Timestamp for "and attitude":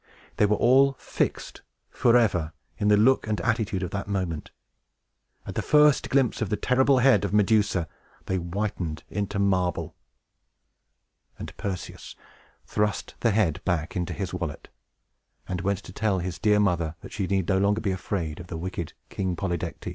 3.27-3.83